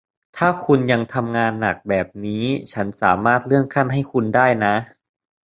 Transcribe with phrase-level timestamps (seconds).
[0.37, 4.75] ถ้าคุณยังทำงานหนักแบบนี้ ฉันสามารถเลื่อนขั้นให้คุณได้นะ